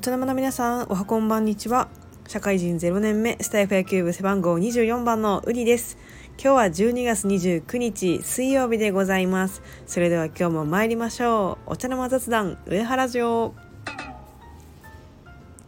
[0.00, 1.90] お茶の間の皆さんおはこんばんにちは。
[2.26, 5.98] 社会人0年目スタイフ野球部背番号24番のウリです。
[6.42, 9.60] 今日は12月29日水曜日でございます。
[9.86, 11.72] それでは今日も参りましょう。
[11.72, 13.54] お茶の間雑談上原城。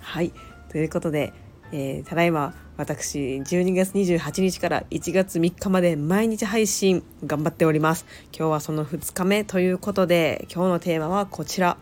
[0.00, 0.32] はい。
[0.70, 1.32] ということで、
[1.70, 8.04] えー、ただいま私12月28日から1月3日まで毎日配信頑張っております。
[8.36, 11.76] 今日はその2日目ということで今日のテーマはこちら。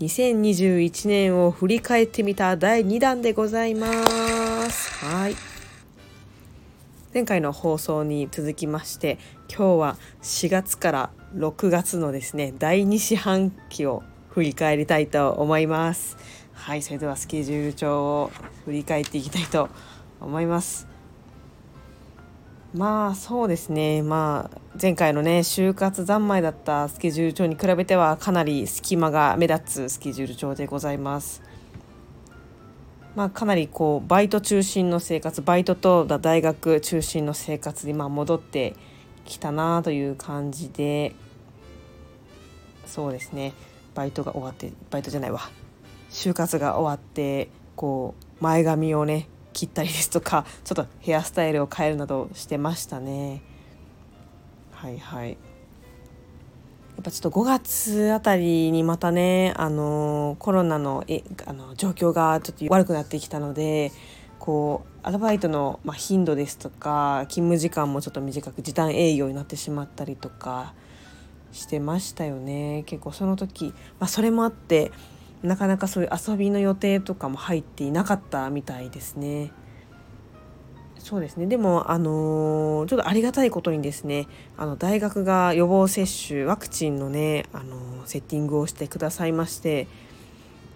[0.00, 3.86] 2021年を振り返ってみた第2弾でございま
[4.70, 5.04] す。
[5.04, 5.36] はい。
[7.12, 9.18] 前回の放送に続きまして
[9.48, 16.16] 今日は4月から6月のですね第2四半期を振り返りたいと思います。
[16.54, 18.30] はい、それではスケジュール帳を
[18.64, 19.68] 振り返っていきたいと
[20.18, 20.86] 思います。
[22.74, 24.02] まあそうですね。
[24.02, 31.42] まあ前回のね就活三昧だったスケジュール帳に比べてはかなり隙間が目立つスケジュール帳でございます。
[33.16, 38.76] まあ、かなりこうバイト中心の生活バイトと大学中心の生活にまあ戻って
[39.24, 41.16] きたなという感じで
[42.86, 43.52] そうですね。
[43.96, 45.40] バイトが終わってバイトじゃないわ。
[46.10, 53.42] 就活が終わってこう前髪をね切ったりですとか ちょっとヘアスタイルを変えるなどしてましたね。
[54.72, 55.30] はいはい。
[55.30, 55.36] や
[57.02, 63.90] っぱちょっと5月あたりにまたねあのコロナのえあの状況がちょっと悪くなってきたので
[64.38, 70.74] こうアルバイトの、まあ、頻度ですとか勤務時間もちょっと短く時短営業になってしまったりとか
[71.52, 72.84] してましたよね。
[72.86, 74.92] 結構その時、まあ、それもあって
[75.42, 79.52] なかなかそういう遊びの予定とかも入っていなかったみたいですね。
[80.98, 89.88] そうですねでも、あのー、ちょっとありがたいことにですねあの大学が予防接種ワクチンのね、あのー、セッティングをしてくださいまして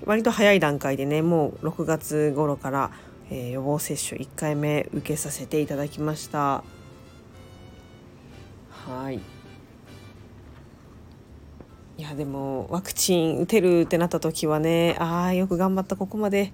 [0.07, 2.91] 割と早い段階でねもう6月頃から、
[3.31, 6.64] えー、予防接種1回目受けさせていただきました。
[8.70, 9.44] はい
[11.97, 16.53] いやでもワクチン打てるってなった時はねああよく頑張ったここまで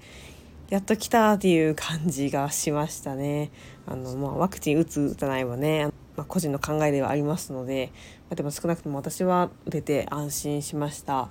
[0.68, 3.50] やっと来たっていう感じがしましたね。
[3.86, 5.86] あのまあ、ワクチン打つ打たないはね、
[6.16, 7.90] まあ、個人の考えではありますので、
[8.28, 11.28] まあ、でも少なくとも私は打てて安心しました。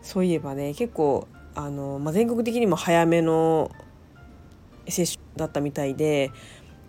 [0.00, 3.70] そういえばね結構あの、まあ、全国的にも早めの
[4.88, 6.30] 接種だったみたいで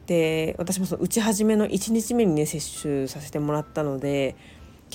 [0.06, 4.36] で私もその打ち始めの1日目にね接種させてもらったので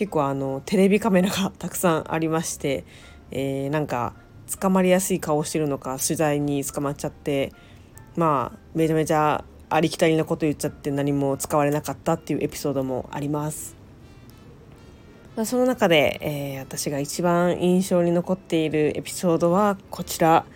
[0.00, 2.87] 結構あのテレビカメラがたくさんありまして、
[3.31, 4.15] えー、なんか
[4.59, 7.53] 捕まりやすい顔をしてるのか取材に捕まっちゃって
[8.16, 13.77] まあめちゃめちゃありきたりなこと言っちゃって何も使われなかったっていうエピソードもあります。
[15.37, 20.47] まあ、その中で、えー、私が一番印象に残っているエピソードはこちら。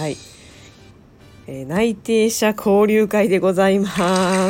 [0.00, 0.33] はい。
[1.46, 3.86] えー、内定者交流会でございま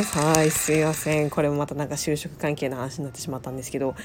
[0.01, 0.17] す。
[0.17, 1.29] はい、すいません。
[1.29, 3.95] これもまたなんか就職関係の話になってしまったんですけど、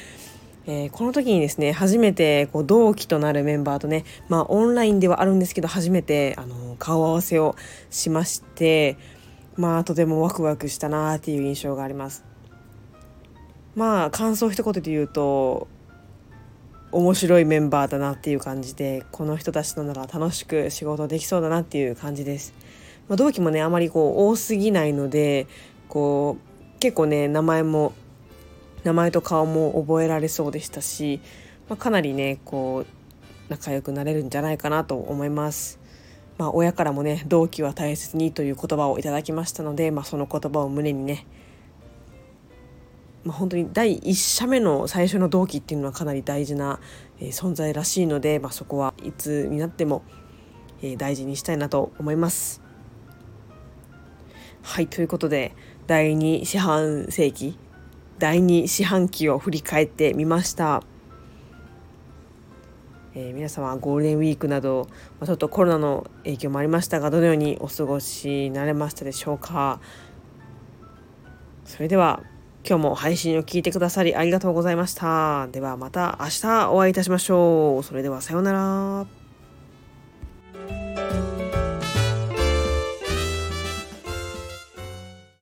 [0.66, 7.54] えー、この時にですね、初めてこう同期となるメンバーとね、まあオンラインではあるんですけど、初めてあの顔合わせを
[7.90, 8.96] しまして、
[9.56, 12.24] まあとてもワクワクしたなっていう印象があります。
[13.76, 15.68] まあ感想一言で言うと、
[16.92, 22.52] 面白いメンバーだなっていう感じでこの人たちとなら楽しく仕事できそうだなっていう感じです。
[23.08, 25.46] まあ、同期もねあまりこう多すぎないので
[25.88, 27.92] こう結構ね名前も
[28.84, 31.20] 名前と顔も覚えられそうでしたし、
[31.68, 35.78] まあ、かなりねこう仲良くなれるんじゃないかなと思います。
[36.38, 41.26] まあ、親からもね同期は大切にという言葉をいただきましたので、まあ、その言葉を胸にね、
[43.24, 46.80] まあ、本当に第1社目の最初の同期っていうのはかなり大事な、
[47.20, 50.02] え、存在らしいので、まあ、そこはいつになっても、
[50.82, 52.62] えー、大事にしたいなと思います。
[54.62, 55.54] はいということで
[55.86, 57.58] 第2四半世紀
[58.18, 60.82] 第2四半期を振り返ってみました。
[63.12, 64.86] えー、皆様ゴールデンウィークなど、
[65.18, 69.80] まあ、ちょっとコロナの影響もありましたがどのようにお過ごしになれましたでしょうか
[71.64, 72.22] それでは
[72.70, 75.48] 今日も配信を聞いてくださりありがとうございました。
[75.48, 77.82] ではまた明日お会いいたしましょう。
[77.82, 79.19] それではさようなら。